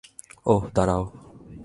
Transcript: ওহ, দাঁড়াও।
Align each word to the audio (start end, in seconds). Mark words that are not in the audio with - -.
ওহ, 0.45 0.63
দাঁড়াও। 0.75 1.03